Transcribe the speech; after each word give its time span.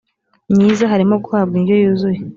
myiza 0.55 0.91
harimo 0.91 1.15
guhabwa 1.23 1.55
indyo 1.59 1.75
yuzuye 1.81 2.19